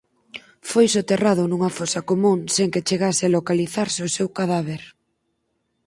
[0.71, 4.81] Foi soterrado nunha fosa común sen que chegase a localizarse o seu cadáver.